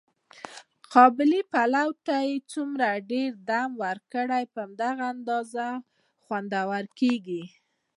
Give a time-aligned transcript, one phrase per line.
[0.93, 3.07] قابلي پلو ته چې څومره دم
[3.47, 5.67] ډېر ور کړې، په هماغه اندازه
[6.23, 7.43] خوندور کېږي.